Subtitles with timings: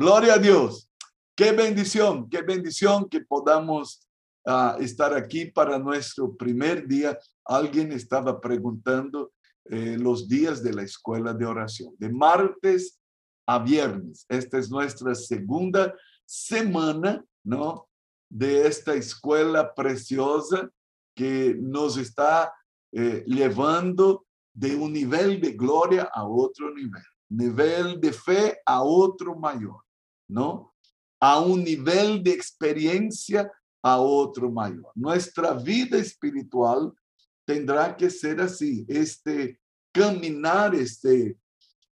[0.00, 0.90] Gloria a Dios.
[1.36, 4.08] Qué bendición, qué bendición que podamos
[4.46, 7.18] uh, estar aquí para nuestro primer día.
[7.44, 9.30] Alguien estaba preguntando
[9.66, 12.98] eh, los días de la escuela de oración, de martes
[13.46, 14.24] a viernes.
[14.26, 15.94] Esta es nuestra segunda
[16.24, 17.86] semana, ¿no?
[18.30, 20.70] De esta escuela preciosa
[21.14, 22.54] que nos está
[22.90, 24.24] eh, llevando
[24.54, 29.82] de un nivel de gloria a otro nivel, nivel de fe a otro mayor,
[30.30, 30.74] ¿no?
[31.20, 33.50] A un nivel de experiencia
[33.82, 34.92] a otro mayor.
[34.94, 36.92] Nuestra vida espiritual
[37.44, 39.58] tendrá que ser así, este
[39.92, 41.36] caminar, este,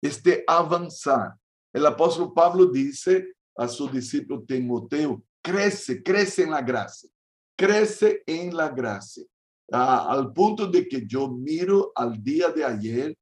[0.01, 1.35] este avanzar.
[1.73, 7.09] El apóstol Pablo dice a su discípulo Timoteo, crece, crece en la gracia,
[7.57, 9.23] crece en la gracia.
[9.69, 13.17] Al punto de que yo miro al día de ayer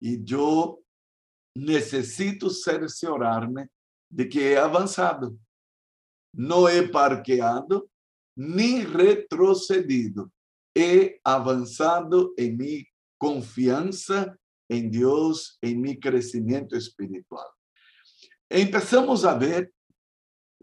[0.00, 0.80] y yo
[1.54, 3.68] necesito cerciorarme
[4.14, 5.36] de que he avanzado.
[6.32, 7.90] No he parqueado
[8.36, 10.30] ni retrocedido.
[10.74, 12.86] He avanzado en mi
[13.18, 14.36] confianza
[14.68, 17.46] en Dios, en mi crecimiento espiritual.
[18.48, 19.72] Empezamos a ver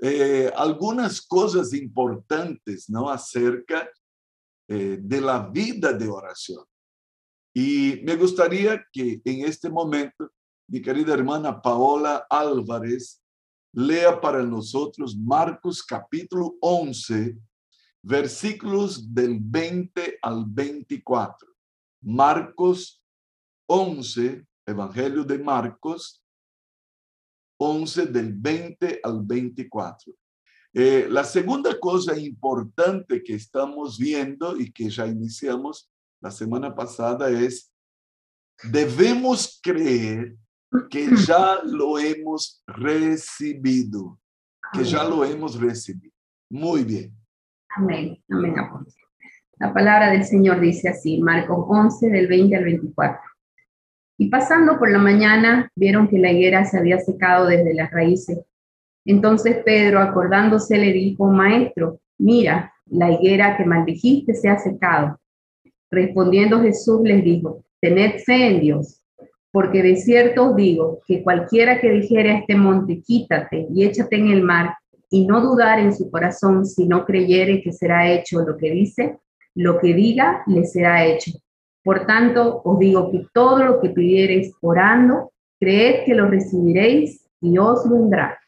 [0.02, 3.10] eh, algunas cosas importantes, ¿no?
[3.10, 3.90] Acerca
[4.68, 6.64] eh, de la vida de oración.
[7.54, 10.32] Y me gustaría que en este momento
[10.68, 13.21] mi querida hermana Paola Álvarez
[13.74, 17.38] lea para nosotros Marcos capítulo 11,
[18.02, 21.48] versículos del 20 al 24.
[22.02, 23.02] Marcos
[23.68, 26.24] 11, Evangelio de Marcos
[27.58, 30.14] 11 del 20 al 24.
[30.74, 37.30] Eh, la segunda cosa importante que estamos viendo y que ya iniciamos la semana pasada
[37.30, 37.74] es,
[38.64, 40.36] debemos creer
[40.90, 44.20] que ya lo hemos recibido,
[44.72, 46.14] que ya lo hemos recibido.
[46.50, 47.14] Muy bien.
[47.76, 48.54] Amén, amén,
[49.58, 53.22] La palabra del Señor dice así, Marcos 11 del 20 al 24.
[54.18, 58.40] Y pasando por la mañana, vieron que la higuera se había secado desde las raíces.
[59.06, 65.20] Entonces Pedro, acordándose, le dijo, Maestro, mira, la higuera que maldijiste se ha secado.
[65.90, 69.01] Respondiendo Jesús les dijo, tened fe en Dios,
[69.52, 74.16] porque de cierto os digo que cualquiera que dijere a este monte, quítate y échate
[74.16, 74.76] en el mar,
[75.10, 79.20] y no dudar en su corazón, si no creyere que será hecho lo que dice,
[79.56, 81.32] lo que diga le será hecho.
[81.84, 87.58] Por tanto, os digo que todo lo que pidiereis orando, creed que lo recibiréis y
[87.58, 88.40] os vendrá.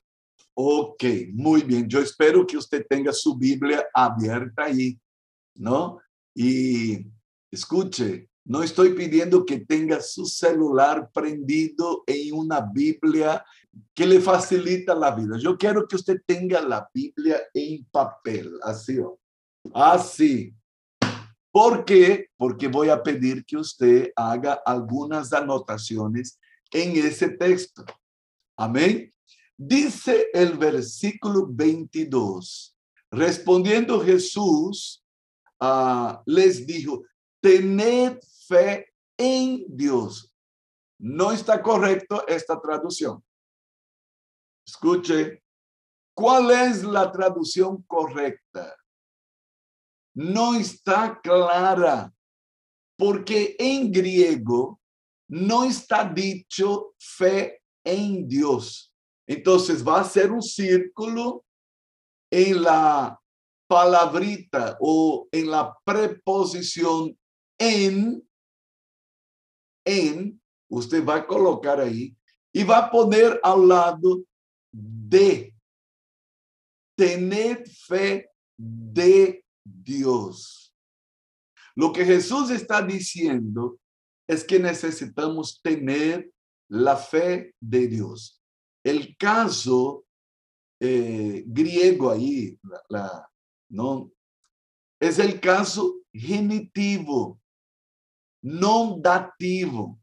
[0.53, 1.03] Ok,
[1.33, 1.87] muy bien.
[1.89, 4.97] Yo espero que usted tenga su Biblia abierta ahí,
[5.55, 5.99] ¿no?
[6.33, 7.07] Y
[7.51, 13.43] escuche, no estoy pidiendo que tenga su celular prendido en una Biblia
[13.93, 15.37] que le facilita la vida.
[15.37, 18.99] Yo quiero que usted tenga la Biblia en papel, así,
[19.73, 20.53] así.
[21.51, 22.27] ¿Por qué?
[22.35, 26.39] Porque voy a pedir que usted haga algunas anotaciones
[26.71, 27.85] en ese texto.
[28.57, 29.13] Amén.
[29.55, 32.75] Dice el versículo 22,
[33.11, 35.03] respondiendo Jesús,
[35.61, 37.03] uh, les dijo,
[37.39, 38.17] tened
[39.17, 40.33] en Dios.
[40.99, 43.23] No está correcto esta traducción.
[44.65, 45.43] Escuche,
[46.15, 48.75] ¿cuál es la traducción correcta?
[50.15, 52.13] No está clara,
[52.97, 54.79] porque en griego
[55.27, 58.93] no está dicho fe en Dios.
[59.27, 61.43] Entonces va a ser un círculo
[62.31, 63.19] en la
[63.67, 67.17] palabrita o en la preposición
[67.57, 68.27] en,
[69.85, 72.15] en, usted va a colocar ahí
[72.51, 74.23] y va a poner al lado
[74.71, 75.53] de
[76.95, 80.75] tener fe de Dios.
[81.75, 83.79] Lo que Jesús está diciendo
[84.27, 86.31] es que necesitamos tener
[86.69, 88.41] la fe de Dios.
[88.83, 90.05] El caso
[90.79, 92.59] eh, griego ahí,
[93.69, 94.11] ¿no?
[94.99, 97.39] Es el caso genitivo
[98.43, 99.99] no dativo.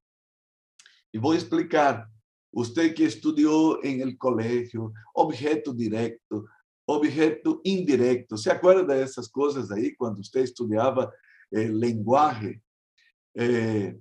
[1.14, 2.08] Voy a explicar.
[2.52, 6.46] Usted que estudió en el colegio, objeto directo,
[6.84, 8.36] objeto indirecto.
[8.36, 11.12] ¿Se acuerda de esas cosas ahí cuando usted estudiaba
[11.48, 12.60] el lenguaje?
[13.34, 13.96] Eh,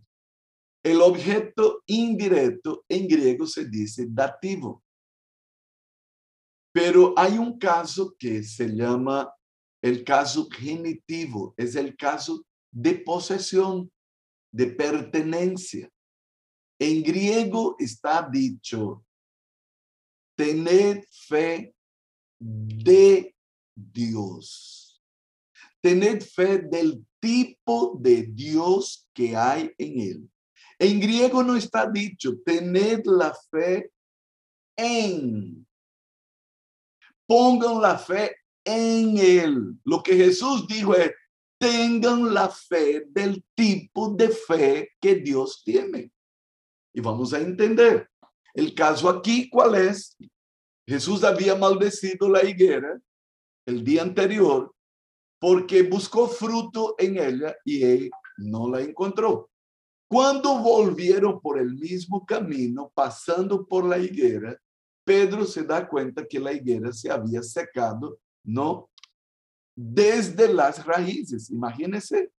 [0.81, 4.83] el objeto indirecto en griego se dice dativo.
[6.71, 9.31] Pero hay un caso que se llama
[9.81, 13.91] el caso genitivo, es el caso de posesión
[14.51, 15.89] de pertenencia.
[16.79, 19.03] En griego está dicho,
[20.39, 21.75] Tened fe
[22.39, 23.35] de
[23.75, 25.03] Dios.
[25.81, 30.29] Tened fe del tipo de Dios que hay en él.
[30.79, 33.91] En griego no está dicho, tened la fe
[34.77, 35.67] en.
[37.27, 39.77] Pongan la fe en él.
[39.83, 41.11] Lo que Jesús dijo es,
[41.59, 46.11] tengan la fe del tipo de fe que Dios tiene.
[46.93, 48.09] Y vamos a entender.
[48.53, 50.17] El caso aquí, ¿cuál es?
[50.87, 52.99] Jesús había maldecido la higuera
[53.67, 54.73] el día anterior
[55.39, 59.49] porque buscó fruto en ella y él no la encontró.
[60.09, 64.59] Cuando volvieron por el mismo camino, pasando por la higuera,
[65.05, 68.89] Pedro se da cuenta que la higuera se había secado, ¿no?
[69.81, 72.33] Desde las raíces, imagínense.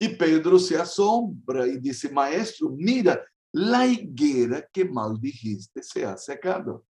[0.00, 3.22] Y Pedro se asombra y dice, maestro, mira,
[3.52, 6.86] la higuera que maldijiste se ha secado.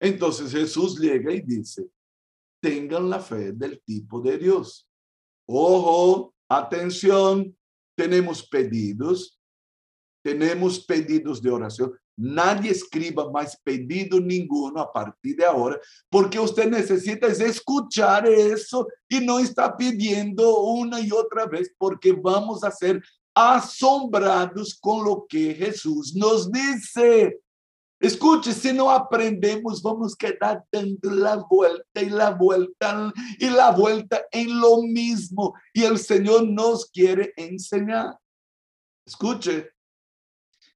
[0.00, 1.90] Entonces Jesús llega y dice,
[2.62, 4.88] tengan la fe del tipo de Dios.
[5.46, 7.54] Ojo, atención,
[7.94, 9.38] tenemos pedidos,
[10.24, 11.94] tenemos pedidos de oración.
[12.22, 15.80] Nadie escriba más pedido ninguno a partir de ahora,
[16.10, 22.62] porque usted necesita escuchar eso y no está pidiendo una y otra vez, porque vamos
[22.62, 23.02] a ser
[23.34, 27.40] asombrados con lo que Jesús nos dice.
[27.98, 33.70] Escuche, si no aprendemos, vamos a quedar dando la vuelta y la vuelta y la
[33.70, 35.54] vuelta en lo mismo.
[35.72, 38.18] Y el Señor nos quiere enseñar.
[39.06, 39.70] Escuche,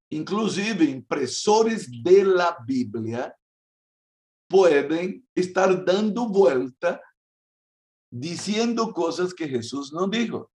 [0.09, 3.35] inclusive impresores de la Biblia
[4.47, 7.01] pueden estar dando vuelta
[8.11, 10.51] diciendo cosas que Jesús no dijo.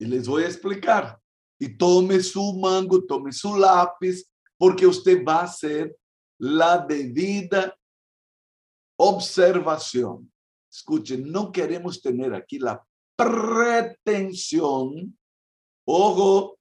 [0.00, 1.18] Y les voy a explicar.
[1.60, 4.24] Y tome su mango, tome su lápiz
[4.58, 5.96] porque usted va a hacer
[6.38, 7.76] la debida
[8.98, 10.32] observación.
[10.70, 12.84] Escuchen, no queremos tener aquí la
[13.16, 15.16] pretensión,
[15.86, 16.58] ojo,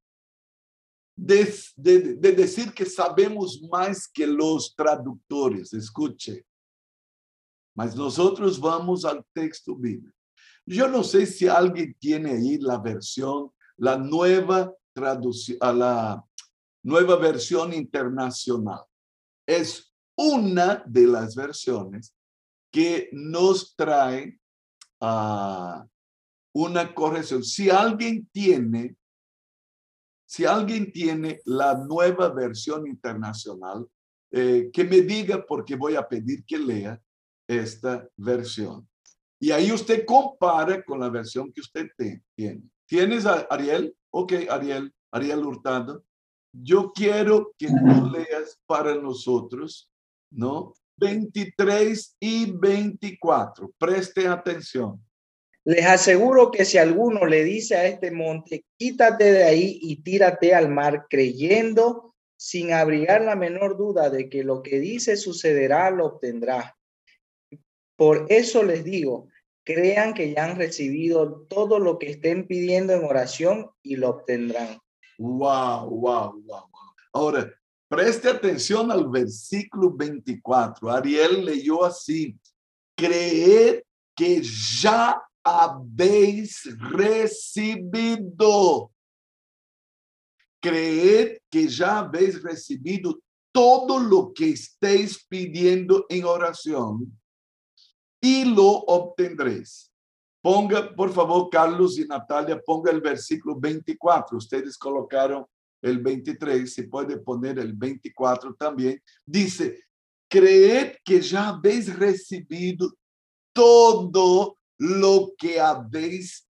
[1.23, 5.71] de, de, decir que sabemos más que los traductores.
[5.71, 6.45] Escuche,
[7.75, 10.17] mas nosotros vamos al texto bíblico.
[10.65, 16.25] Yo no sé si alguien tiene ahí la versión, la nueva traducción, la
[16.83, 18.81] nueva versión internacional.
[19.45, 22.15] Es una de las versiones
[22.71, 24.39] que nos trae
[24.99, 25.85] a
[26.53, 27.43] una corrección.
[27.43, 28.95] Si alguien tiene,
[30.31, 33.85] si alguien tiene la nueva versión internacional,
[34.31, 37.01] eh, que me diga porque voy a pedir que lea
[37.45, 38.87] esta versión.
[39.41, 41.89] Y ahí usted compara con la versión que usted
[42.33, 42.63] tiene.
[42.87, 43.93] ¿Tienes a Ariel?
[44.09, 46.05] Ok, Ariel, Ariel Hurtado
[46.53, 49.89] yo quiero que tú leas para nosotros,
[50.31, 50.73] ¿no?
[50.97, 53.71] 23 y 24.
[53.77, 55.03] Preste atención.
[55.63, 60.55] Les aseguro que si alguno le dice a este monte, quítate de ahí y tírate
[60.55, 66.07] al mar, creyendo sin abrigar la menor duda de que lo que dice sucederá, lo
[66.07, 66.75] obtendrá.
[67.95, 69.27] Por eso les digo,
[69.63, 74.79] crean que ya han recibido todo lo que estén pidiendo en oración y lo obtendrán.
[75.19, 76.63] Wow, wow, wow,
[77.13, 77.53] Ahora,
[77.87, 80.89] preste atención al versículo 24.
[80.89, 82.35] Ariel leyó así,
[82.95, 83.83] creed
[84.15, 88.41] que ya habéis recibido.
[90.61, 93.19] Creed que ya habéis recibido
[93.51, 97.19] todo lo que estéis pidiendo en oración
[98.21, 99.91] y lo obtendréis.
[100.41, 104.37] Ponga, por favor, Carlos y Natalia, ponga el versículo 24.
[104.37, 105.45] Ustedes colocaron
[105.81, 109.01] el 23, se puede poner el 24 también.
[109.25, 109.83] Dice,
[110.29, 112.93] creed que ya habéis recibido
[113.53, 116.49] todo lo que habéis,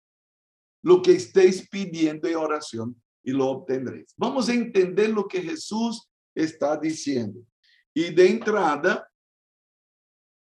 [0.82, 4.12] lo que estéis pidiendo en oración y lo obtendréis.
[4.16, 7.40] Vamos a entender lo que Jesús está diciendo.
[7.94, 9.08] Y de entrada,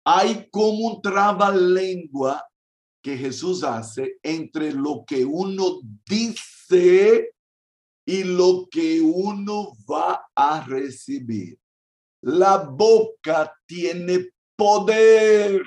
[0.04, 2.44] hay como un trabalengua
[3.04, 7.36] que Jesús hace entre lo que uno dice
[8.04, 11.60] y lo que uno va a recibir.
[12.22, 15.62] La boca tiene poder.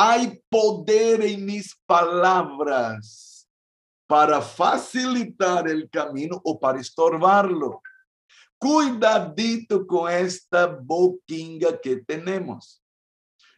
[0.00, 3.48] Hay poder en mis palabras
[4.06, 7.82] para facilitar el camino o para estorbarlo.
[8.58, 12.80] Cuidadito con esta boquinga que tenemos.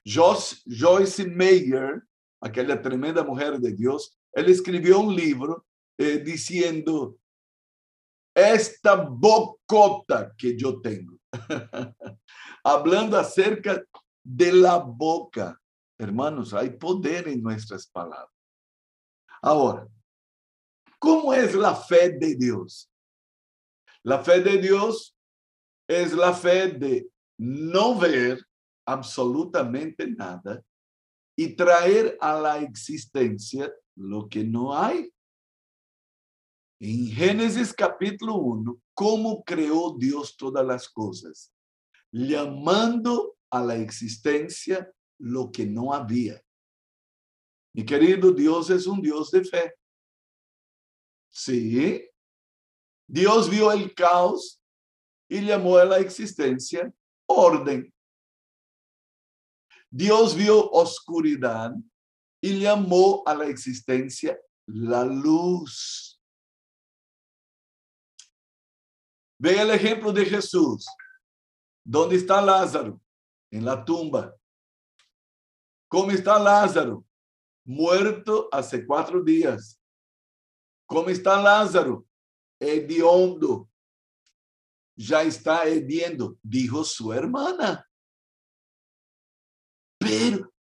[0.04, 2.02] Joyce Meyer
[2.40, 5.66] aquella tremenda mujer de Dios, él escribió un libro
[5.98, 7.18] eh, diciendo,
[8.34, 11.18] esta bocota que yo tengo,
[12.64, 13.82] hablando acerca
[14.22, 15.59] de la boca.
[16.00, 18.34] Hermanos, hay poder en nuestras palabras.
[19.42, 19.86] Ahora,
[20.98, 22.90] ¿cómo es la fe de Dios?
[24.02, 25.14] La fe de Dios
[25.86, 28.42] es la fe de no ver
[28.86, 30.64] absolutamente nada
[31.36, 35.12] y traer a la existencia lo que no hay.
[36.80, 41.52] En Génesis capítulo 1, ¿cómo creó Dios todas las cosas?
[42.10, 44.90] Llamando a la existencia
[45.20, 46.42] lo que no había.
[47.74, 49.74] Mi querido, Dios es un Dios de fe.
[51.30, 52.08] Sí.
[53.06, 54.60] Dios vio el caos
[55.28, 56.92] y llamó a la existencia
[57.26, 57.92] orden.
[59.90, 61.72] Dios vio oscuridad
[62.40, 66.20] y llamó a la existencia la luz.
[69.38, 70.86] Ve el ejemplo de Jesús.
[71.84, 73.00] ¿Dónde está Lázaro?
[73.50, 74.36] En la tumba.
[75.90, 77.04] ¿Cómo está Lázaro?
[77.64, 79.76] Muerto hace cuatro días.
[80.86, 82.06] ¿Cómo está Lázaro?
[82.60, 83.68] Hediondo.
[84.94, 87.84] Ya está hediendo, dijo su hermana.
[89.98, 90.52] Pero,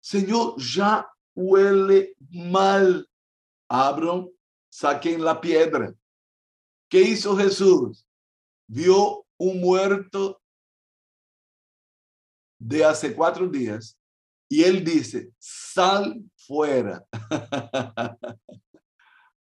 [0.00, 3.08] Señor, ya huele mal.
[3.68, 4.28] Abram,
[4.68, 5.94] saquen la piedra.
[6.90, 8.04] ¿Qué hizo Jesús?
[8.66, 10.42] Vio un muerto
[12.58, 13.96] de hace cuatro días
[14.54, 17.04] y él dice, sal fuera.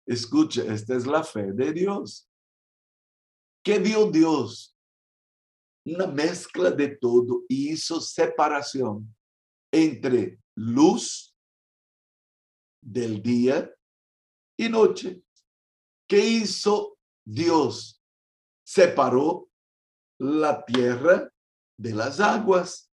[0.07, 2.27] Escucha, esta es la fe de Dios.
[3.63, 4.75] ¿Qué vio Dios?
[5.85, 9.15] Una mezcla de todo y hizo separación
[9.71, 11.37] entre luz
[12.81, 13.71] del día
[14.57, 15.23] y noche.
[16.09, 18.03] ¿Qué hizo Dios?
[18.65, 19.51] Separó
[20.19, 21.31] la tierra
[21.79, 22.91] de las aguas,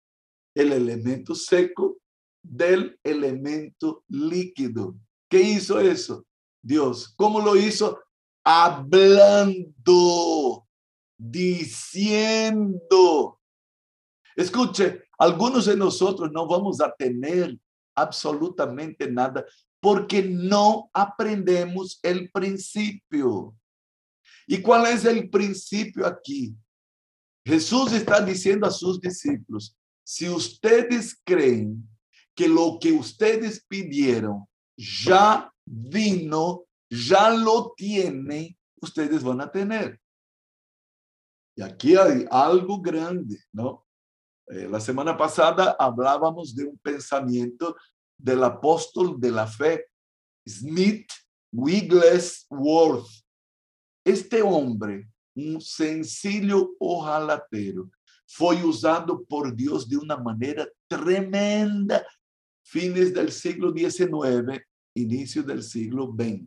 [0.58, 1.98] el elemento seco
[2.42, 4.96] del elemento líquido.
[5.30, 6.26] ¿Qué hizo eso?
[6.60, 7.14] Dios.
[7.16, 8.00] ¿Cómo lo hizo?
[8.44, 9.76] Hablando,
[11.16, 12.58] diciendo.
[14.34, 17.56] Escuche, algunos de nosotros no vamos a tener
[17.94, 19.44] absolutamente nada
[19.80, 23.54] porque no aprendemos el principio.
[24.44, 26.52] ¿Y cuál es el principio aquí?
[27.44, 29.77] Jesús está diciendo a sus discípulos,
[30.08, 31.86] si ustedes creen
[32.34, 40.00] que lo que ustedes pidieron ya vino, ya lo tienen, ustedes van a tener.
[41.54, 43.84] Y aquí hay algo grande, ¿no?
[44.46, 47.76] Eh, la semana pasada hablábamos de un pensamiento
[48.16, 49.88] del apóstol de la fe,
[50.48, 51.10] Smith
[51.52, 53.10] Wigglesworth.
[54.06, 57.90] Este hombre, un sencillo ojalatero,
[58.30, 62.06] fue usado por Dios de una manera tremenda,
[62.62, 64.62] fines del siglo XIX,
[64.94, 66.46] inicio del siglo XX.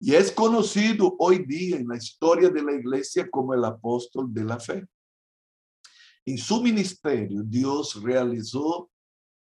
[0.00, 4.44] Y es conocido hoy día en la historia de la iglesia como el apóstol de
[4.44, 4.84] la fe.
[6.26, 8.90] En su ministerio, Dios realizó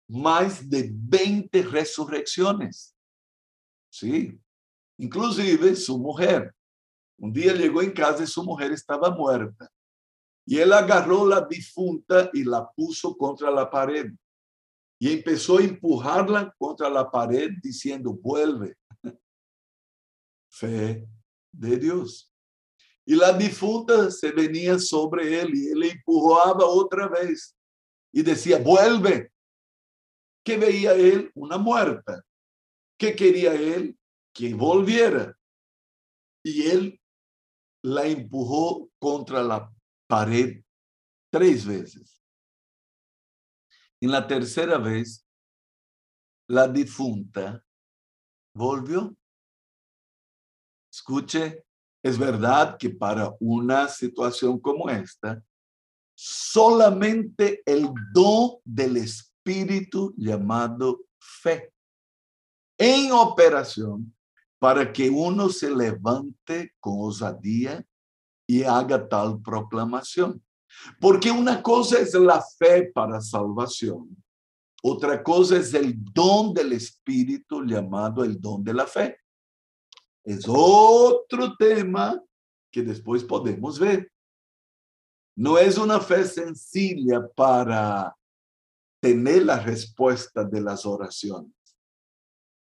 [0.08, 2.96] más de 20 resurrecciones.
[3.90, 4.40] Sí,
[4.98, 6.56] inclusive su mujer.
[7.18, 9.70] Un día llegó en casa y su mujer estaba muerta.
[10.46, 14.12] Y él agarró la difunta y la puso contra la pared.
[15.00, 18.76] Y empezó a empujarla contra la pared diciendo, vuelve.
[20.50, 21.08] Fe
[21.52, 22.34] de Dios.
[23.06, 27.56] Y la difunta se venía sobre él y él empujaba otra vez
[28.12, 29.32] y decía, vuelve.
[30.46, 31.32] ¿Qué veía él?
[31.36, 32.24] Una muerta.
[32.98, 33.98] ¿Qué quería él?
[34.34, 35.38] Que volviera.
[36.44, 37.02] Y él
[37.82, 39.73] la empujó contra la
[40.08, 40.64] pared
[41.32, 42.22] tres veces.
[44.02, 45.26] En la tercera vez,
[46.48, 47.64] la difunta
[48.54, 49.16] volvió.
[50.92, 51.66] Escuche
[52.04, 55.42] es verdad que para una situación como esta,
[56.14, 61.74] solamente el don del Espíritu llamado fe
[62.78, 64.14] en operación
[64.60, 67.86] para que uno se levante con osadía
[68.54, 70.42] y haga tal proclamación.
[71.00, 74.16] Porque una cosa es la fe para salvación,
[74.84, 79.18] otra cosa es el don del Espíritu llamado el don de la fe.
[80.26, 82.22] Es otro tema
[82.72, 84.12] que después podemos ver.
[85.36, 88.16] No es una fe sencilla para
[89.02, 91.54] tener la respuesta de las oraciones.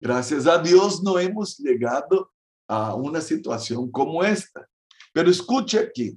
[0.00, 2.30] Gracias a Dios no hemos llegado
[2.68, 4.68] a una situación como esta.
[5.16, 6.14] Pero escuche aquí,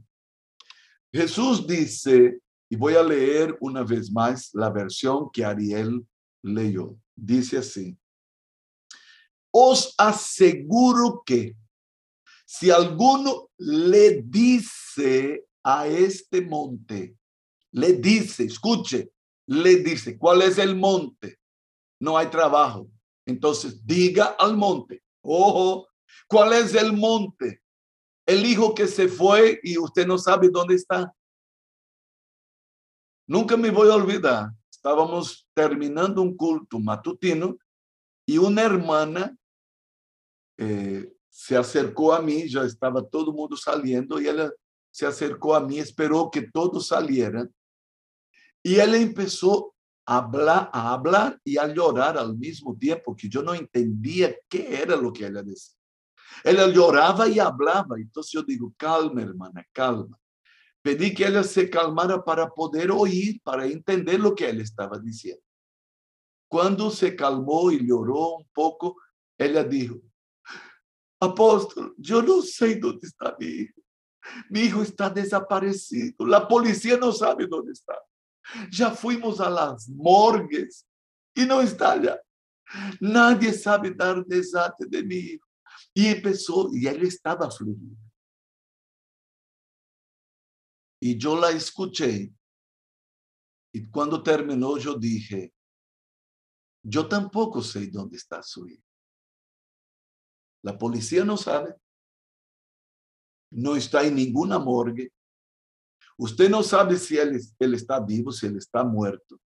[1.10, 6.06] Jesús dice, y voy a leer una vez más la versión que Ariel
[6.44, 6.98] leyó.
[7.16, 7.98] Dice así,
[9.52, 11.56] os aseguro que
[12.46, 17.16] si alguno le dice a este monte,
[17.72, 19.14] le dice, escuche,
[19.48, 21.40] le dice, ¿cuál es el monte?
[22.02, 22.92] No hay trabajo.
[23.26, 25.88] Entonces diga al monte, ojo,
[26.28, 27.62] ¿cuál es el monte?
[28.30, 31.12] El hijo que se fue y usted no sabe dónde está.
[33.26, 34.52] Nunca me voy a olvidar.
[34.70, 37.58] Estábamos terminando un culto matutino
[38.28, 39.36] y una hermana
[40.60, 44.52] eh, se acercó a mí, ya estaba todo el mundo saliendo y ella
[44.92, 47.52] se acercó a mí, esperó que todos salieran
[48.62, 49.74] y ella empezó
[50.06, 54.84] a hablar, a hablar y a llorar al mismo tiempo, que yo no entendía qué
[54.84, 55.79] era lo que ella decía.
[56.44, 60.18] Ella lloraba y hablaba, entonces yo digo, calma hermana, calma.
[60.82, 65.44] Pedí que ella se calmara para poder oír, para entender lo que él estaba diciendo.
[66.48, 68.96] Cuando se calmó y lloró un poco,
[69.38, 70.00] ella dijo,
[71.20, 73.82] apóstol, yo no sé dónde está mi hijo.
[74.50, 76.26] Mi hijo está desaparecido.
[76.26, 77.96] La policía no sabe dónde está.
[78.72, 80.88] Ya fuimos a las morgues
[81.36, 82.20] y no está allá.
[83.00, 85.49] Nadie sabe dar desate de mi hijo.
[85.94, 87.98] Y empezó, y él estaba fluido.
[91.02, 92.34] Y yo la escuché.
[93.74, 95.54] Y cuando terminó, yo dije,
[96.84, 98.84] yo tampoco sé dónde está su hijo.
[100.64, 101.76] La policía no sabe.
[103.52, 105.12] No está en ninguna morgue.
[106.18, 109.40] Usted no sabe si él, él está vivo, si él está muerto.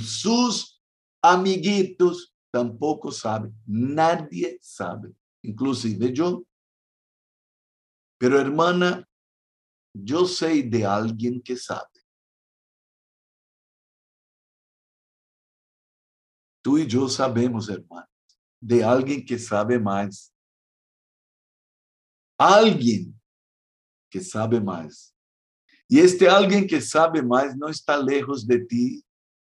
[0.00, 0.82] Sus
[1.22, 3.54] amiguitos tampoco saben.
[3.66, 6.44] Nadie sabe, inclusive yo.
[8.18, 9.08] Pero hermana,
[9.94, 11.88] yo sé de alguien que sabe.
[16.62, 18.08] Tú y yo sabemos, hermano,
[18.60, 20.32] de alguien que sabe más
[22.42, 23.14] alguien
[24.10, 25.14] que sabe más.
[25.88, 29.04] Y este alguien que sabe más no está lejos de ti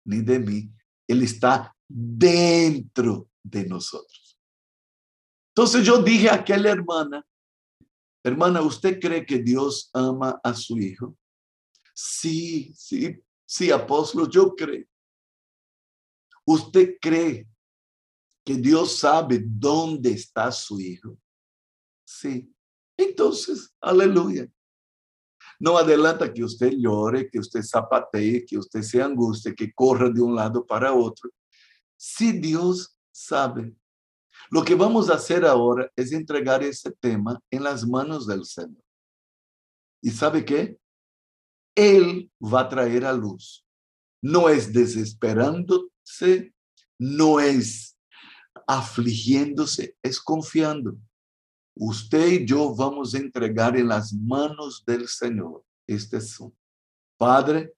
[0.05, 0.71] ni de mí.
[1.07, 4.30] Él está dentro de nosotros.
[5.61, 7.23] Entonces yo dije a aquella hermana,
[8.25, 11.15] hermana, ¿usted cree que Dios ama a su hijo?
[11.93, 14.87] Sí, sí, sí, apóstol, yo creo.
[16.47, 17.47] ¿Usted cree
[18.43, 21.19] que Dios sabe dónde está su hijo?
[22.07, 22.51] Sí.
[22.97, 24.51] Entonces, aleluya.
[25.59, 30.23] No adelanta que usted llore, que usted zapatee, que usted se angustie, que corra de
[30.23, 31.29] un lado para otro.
[31.99, 33.77] Si Dios sabe.
[34.51, 38.83] Lo que vamos a hacer ahora es entregar ese tema en las manos del Señor.
[40.03, 40.77] ¿Y sabe qué?
[41.77, 43.65] Él va a traer a luz.
[44.21, 46.53] No es desesperándose,
[46.99, 47.97] no es
[48.67, 50.97] afligiéndose, es confiando.
[51.77, 56.59] Usted y yo vamos a entregar en las manos del Señor este asunto.
[57.17, 57.73] Padre,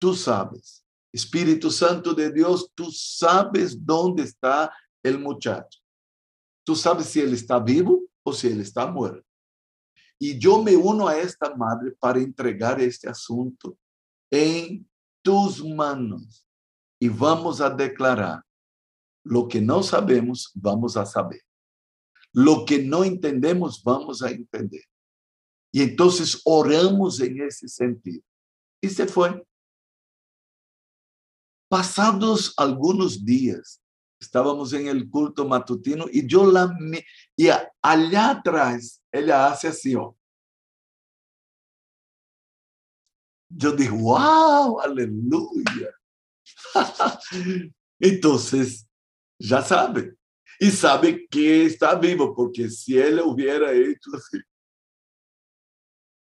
[0.00, 0.84] tú sabes.
[1.12, 5.83] Espíritu Santo de Dios, tú sabes dónde está el muchacho.
[6.64, 9.24] Tú sabes si él está vivo o si él está muerto.
[10.18, 13.76] Y yo me uno a esta madre para entregar este asunto
[14.30, 14.88] en
[15.22, 16.46] tus manos.
[16.98, 18.42] Y vamos a declarar
[19.24, 21.42] lo que no sabemos, vamos a saber.
[22.32, 24.84] Lo que no entendemos, vamos a entender.
[25.72, 28.22] Y entonces oramos en ese sentido.
[28.80, 29.44] Y se fue.
[31.68, 33.80] Pasados algunos días,
[34.24, 36.74] estábamos en el culto matutino y yo la
[37.36, 37.48] y
[37.82, 39.94] allá atrás ella hace así,
[43.56, 45.90] Yo digo, wow, aleluya.
[48.00, 48.88] Entonces,
[49.38, 50.16] ya sabe,
[50.58, 54.40] y sabe que está vivo, porque si él hubiera hecho así,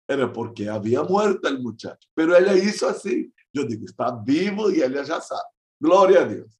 [0.08, 2.08] era porque había muerto el muchacho.
[2.14, 3.32] Pero ella hizo así.
[3.52, 5.42] Yo digo, está vivo y ella ya sabe.
[5.78, 6.57] Gloria a Dios.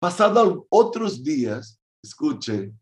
[0.00, 2.72] Pasado otros días, escuche,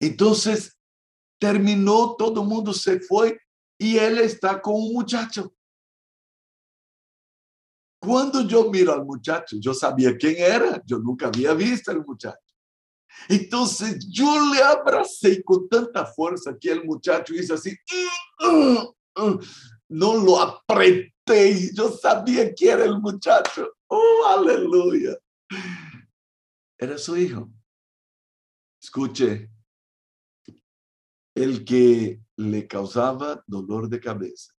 [0.00, 0.76] entonces
[1.40, 3.38] terminó, todo el mundo se fue
[3.78, 5.52] y él está con un muchacho.
[8.00, 12.38] Cuando yo miro al muchacho, yo sabía quién era, yo nunca había visto al muchacho.
[13.28, 17.76] Entonces yo le abracé con tanta fuerza que el muchacho hizo así,
[19.88, 23.75] no lo apreté, yo sabía quién era el muchacho.
[23.88, 25.16] Oh, aleluya.
[26.78, 27.50] Era su hijo.
[28.82, 29.50] Escuche,
[31.34, 34.52] el que le causaba dolor de cabeza,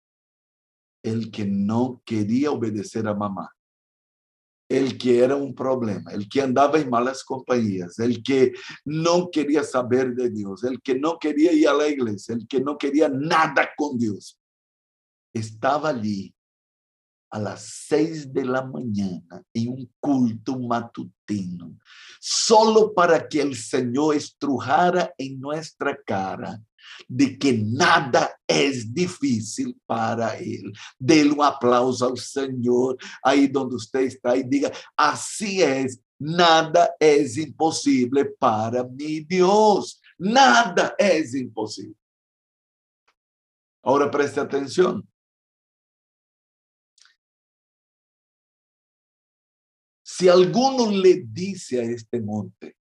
[1.02, 3.50] el que no quería obedecer a mamá,
[4.68, 8.52] el que era un problema, el que andaba en malas compañías, el que
[8.84, 12.60] no quería saber de Dios, el que no quería ir a la iglesia, el que
[12.60, 14.40] no quería nada con Dios,
[15.32, 16.35] estaba allí
[17.36, 21.76] a las seis de la mañana en un culto matutino,
[22.18, 26.58] solo para que el Señor estrujara en nuestra cara
[27.06, 30.72] de que nada es difícil para Él.
[30.98, 37.36] Dele un aplauso al Señor ahí donde usted está y diga, así es, nada es
[37.36, 40.00] imposible para mi Dios.
[40.18, 41.96] Nada es imposible.
[43.82, 45.06] Ahora preste atención.
[50.16, 52.78] Si alguno le dice a este monte,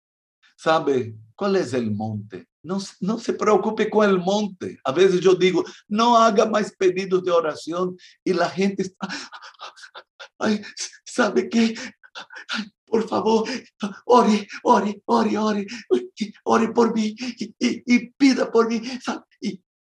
[0.56, 2.48] ¿sabe cuál es el monte?
[2.63, 4.80] No, no se preocupe con el monte.
[4.86, 8.89] A veces yo digo, no haga más pedidos de oración y la gente
[11.06, 11.76] ¿sabe qué?
[12.86, 13.50] por favor,
[14.06, 15.67] ore, ore, ore, ore,
[16.45, 17.13] ore por mí
[17.60, 18.82] y, pida por mí.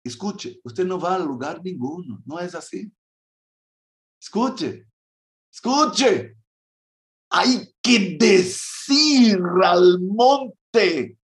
[0.06, 2.90] Escuche, usted no va a lugar ninguno, no es así.
[4.22, 4.88] Escuche,
[5.52, 6.41] escuche.
[7.34, 11.18] Hay que decir al monte,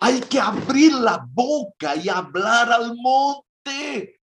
[0.00, 4.20] hay que abrir la boca y hablar al monte.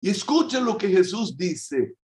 [0.00, 1.96] Y escuchen lo que Jesús dice.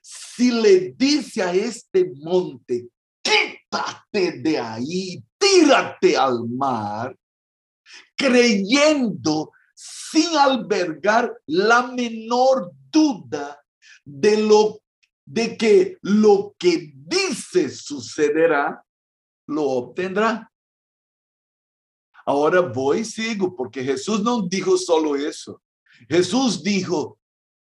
[0.00, 2.88] Si le dice a este monte,
[3.22, 7.14] quítate de ahí, tírate al mar,
[8.16, 13.62] creyendo sin albergar la menor duda
[14.04, 14.80] de lo
[15.30, 18.84] de que lo que dice sucederá,
[19.46, 20.50] lo obtendrá.
[22.26, 25.62] Ahora voy y sigo, porque Jesús no dijo solo eso.
[26.08, 27.20] Jesús dijo,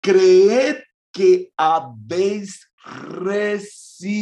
[0.00, 0.76] creed
[1.10, 2.70] que habéis
[3.10, 4.14] recibido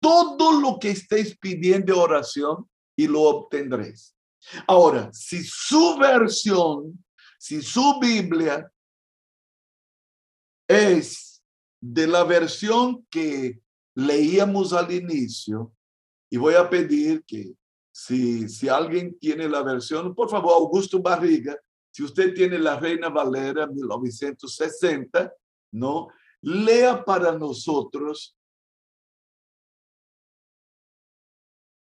[0.00, 4.16] todo lo que estéis pidiendo oración y lo obtendréis.
[4.66, 7.04] Ahora, si su versión,
[7.38, 8.68] si su Biblia
[10.68, 11.42] es
[11.80, 13.60] de la versión que
[13.94, 15.72] leíamos al inicio,
[16.30, 17.54] y voy a pedir que
[17.90, 21.56] si, si alguien tiene la versión, por favor, Augusto Barriga,
[21.90, 25.32] si usted tiene la Reina Valera 1960,
[25.72, 26.08] ¿no?
[26.42, 28.36] Lea para nosotros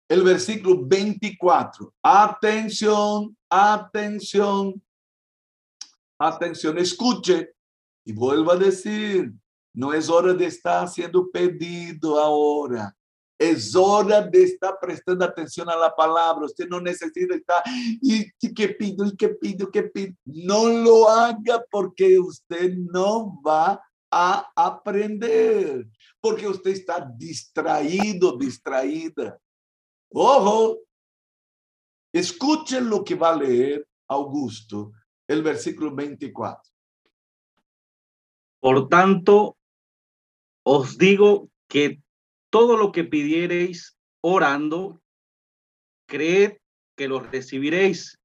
[0.10, 1.94] el versículo 24.
[2.04, 4.84] Atención, atención,
[6.20, 7.54] atención, escuche
[8.06, 9.34] y vuelvo a decir,
[9.74, 12.96] no es hora de estar haciendo pedido ahora.
[13.38, 16.46] Es hora de estar prestando atención a la palabra.
[16.46, 17.64] Usted no necesita estar,
[18.02, 20.14] y, qué pido, y qué pido, qué pido.
[20.26, 25.88] No lo haga porque usted no va a aprender.
[26.20, 29.40] Porque usted está distraído, distraída.
[30.14, 30.80] Ojo,
[32.14, 34.92] escuchen lo que va a leer Augusto,
[35.28, 36.72] el versículo 24.
[38.62, 39.58] Por tanto,
[40.64, 42.02] os digo que
[42.52, 45.02] todo lo que pidiereis orando,
[46.08, 46.58] creed
[46.96, 48.20] que lo recibiréis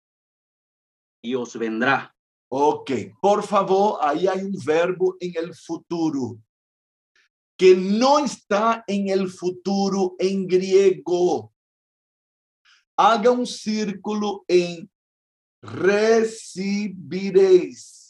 [1.22, 2.14] y os vendrá.
[2.48, 6.38] Ok, por favor, ahí hay un verbo en el futuro
[7.56, 11.54] que no está en el futuro en griego.
[12.98, 14.90] Haga un círculo en
[15.62, 18.05] recibiréis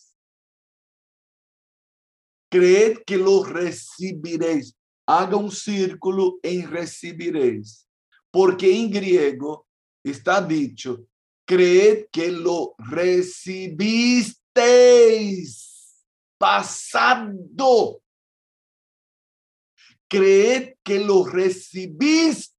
[2.57, 4.75] creed que lo recibiréis.
[5.07, 7.87] Haga un círculo en recibiréis.
[8.31, 9.67] Porque en griego
[10.03, 11.07] está dicho,
[11.45, 14.33] creed que lo recibisteis.
[16.39, 18.01] Pasado.
[20.09, 22.55] Creed que lo recibisteis.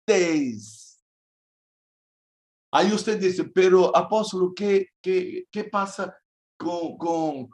[2.71, 6.15] Ahí usted dice, pero apóstolo, ¿qué, qué, qué pasa
[6.57, 7.49] con, con,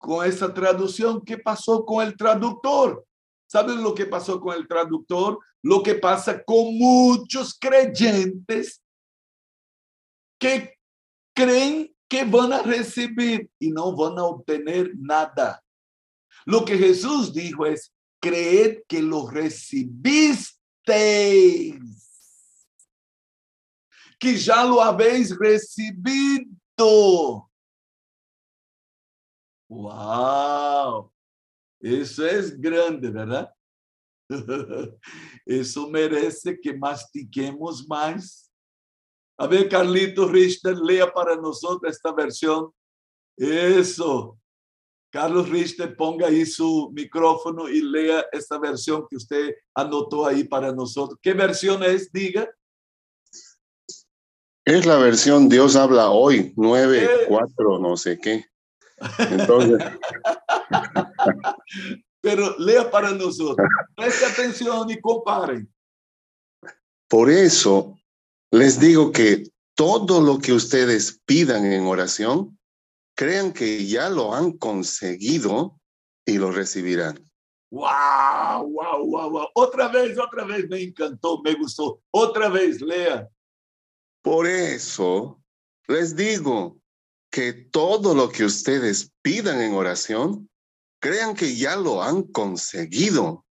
[0.00, 3.06] con esa traducción, ¿qué pasó con el traductor?
[3.46, 5.38] ¿Saben lo que pasó con el traductor?
[5.62, 8.82] Lo que pasa con muchos creyentes
[10.38, 10.78] que
[11.34, 15.62] creen que van a recibir y no van a obtener nada.
[16.46, 20.56] Lo que Jesús dijo es, creed que lo recibisteis,
[24.18, 26.48] que ya lo habéis recibido.
[29.70, 31.12] ¡Wow!
[31.80, 33.54] Eso es grande, ¿verdad?
[35.46, 38.50] Eso merece que mastiquemos más.
[39.38, 42.72] A ver, Carlitos Richter, lea para nosotros esta versión.
[43.36, 44.36] Eso.
[45.12, 50.72] Carlos Richter, ponga ahí su micrófono y lea esta versión que usted anotó ahí para
[50.72, 51.18] nosotros.
[51.22, 52.10] ¿Qué versión es?
[52.12, 52.48] Diga.
[54.64, 58.49] Es la versión Dios habla hoy, 9, 4, no sé qué.
[59.18, 59.78] Entonces.
[62.20, 63.66] Pero lea para nosotros.
[63.96, 65.72] Preste atención y comparen.
[67.08, 67.98] Por eso
[68.50, 72.58] les digo que todo lo que ustedes pidan en oración,
[73.16, 75.80] crean que ya lo han conseguido
[76.26, 77.24] y lo recibirán.
[77.70, 79.48] Wow, wow, wow, wow.
[79.54, 82.02] Otra vez, otra vez, me encantó, me gustó.
[82.10, 83.28] Otra vez, lea.
[84.22, 85.40] Por eso
[85.86, 86.78] les digo
[87.30, 90.50] que todo lo que ustedes pidan en oración,
[91.00, 93.46] crean que ya lo han conseguido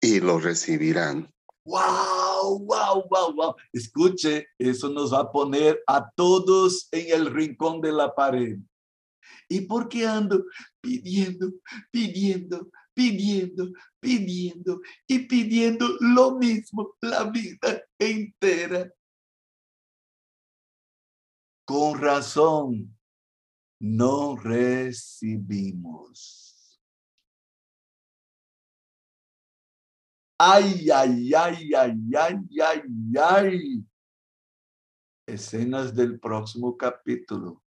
[0.00, 1.32] y lo recibirán.
[1.64, 3.54] Wow, wow, wow, wow.
[3.72, 8.58] Escuche, eso nos va a poner a todos en el rincón de la pared.
[9.48, 10.44] ¿Y por qué ando
[10.80, 11.52] pidiendo,
[11.90, 18.92] pidiendo, pidiendo, pidiendo y pidiendo lo mismo la vida entera?
[21.64, 22.96] Con razón,
[23.80, 25.70] no recibimos.
[30.38, 32.82] Ay, ay, ay, ay, ay, ay,
[33.18, 33.84] ay.
[35.26, 37.62] Escenas del próximo capítulo.